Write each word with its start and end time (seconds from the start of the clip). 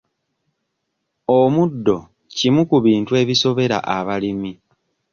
Omuddo 1.39 1.97
kimu 2.35 2.61
ku 2.69 2.77
bintu 2.85 3.11
ebisobera 3.21 3.77
abalimi. 3.97 4.51